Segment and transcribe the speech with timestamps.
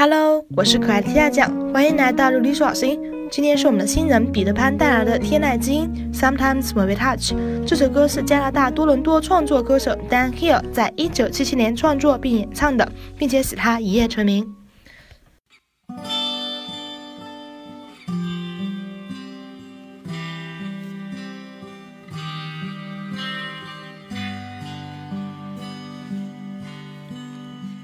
[0.00, 2.98] Hello，我是可爱的 T 酱，欢迎来到卢黎说好声音。
[3.30, 7.34] 今天是我们的新人彼得潘带来的《天籁之音》，Sometimes when we touch。
[7.66, 14.50] 这首歌是加拿大多伦多创作歌手 Dan Hill 在一九七七年创作并演唱的，并且使他一夜成名。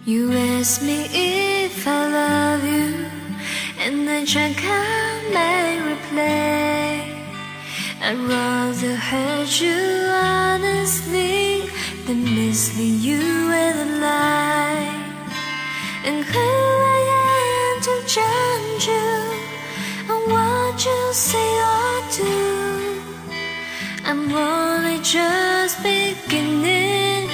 [0.07, 3.07] You ask me if I love you,
[3.81, 7.03] and I try can't make replay.
[8.01, 9.75] I'd rather hurt you
[10.15, 11.69] honestly
[12.07, 13.19] than mislead you
[13.51, 14.95] with a lie.
[16.05, 16.49] And who
[16.95, 19.11] I am to judge you
[20.15, 23.03] on what you say or do?
[24.05, 27.29] I'm only just beginning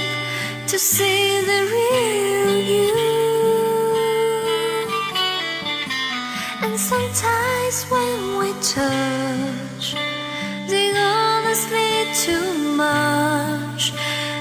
[0.69, 2.32] to see the real
[6.73, 9.95] And sometimes when we touch,
[10.71, 13.93] they honestly too much.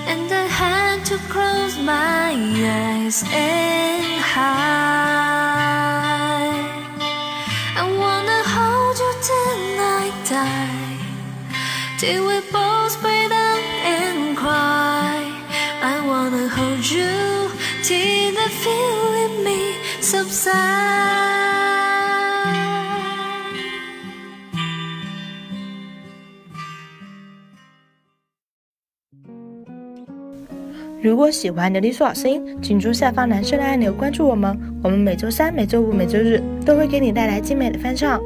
[0.08, 4.62] And I had to close my eyes and hide.
[7.76, 11.04] I wanna hold you till I die,
[12.00, 15.20] till we both break down and cry.
[15.84, 17.52] I wanna hold you
[17.84, 18.20] till
[31.02, 34.56] 如果喜欢琉璃说好声音，请注下方蓝色的按钮关注我们。
[34.84, 38.22] 我们每周三、每周五、每周日都会给你带来精美的翻唱。